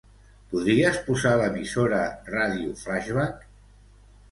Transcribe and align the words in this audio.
Podries 0.53 0.97
posar 1.09 1.33
l'emissora 1.41 2.01
"Ràdio 2.33 2.73
Flaixbac"? 2.83 3.49